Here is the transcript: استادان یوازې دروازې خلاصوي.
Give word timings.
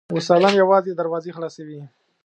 استادان 0.19 0.53
یوازې 0.61 0.91
دروازې 0.95 1.35
خلاصوي. 1.35 1.81